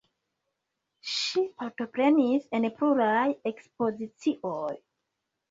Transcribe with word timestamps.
Ŝi 1.15 1.43
partoprenis 1.63 2.47
en 2.61 2.67
pluraj 2.81 3.27
ekspozicioj. 3.53 4.73